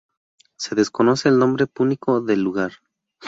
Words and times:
Se 0.57 0.73
desconoce 0.73 1.29
el 1.29 1.37
nombre 1.37 1.67
púnico 1.67 2.21
del 2.21 2.41
lugar. 2.41 2.71